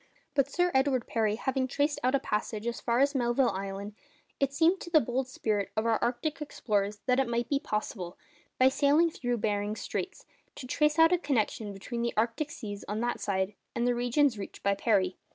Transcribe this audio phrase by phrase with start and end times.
[0.33, 3.93] But Sir Edward Parry having traced out a passage as far as Melville Island,
[4.39, 8.17] it seemed to the bold spirit of our arctic explorers that it might be possible,
[8.57, 10.25] by sailing through Behring's Straits,
[10.55, 14.39] to trace out a connection between the arctic seas on that side and the regions
[14.39, 15.17] reached by Parry.